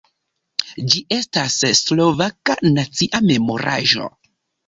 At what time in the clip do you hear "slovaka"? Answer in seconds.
1.81-2.57